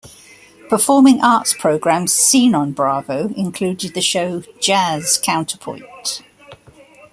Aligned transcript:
Performing 0.67 1.21
arts 1.23 1.53
programs 1.53 2.11
seen 2.11 2.55
on 2.55 2.71
Bravo 2.71 3.29
included 3.35 3.93
the 3.93 4.01
show 4.01 4.41
"Jazz 4.59 5.19
Counterpoint". 5.23 6.23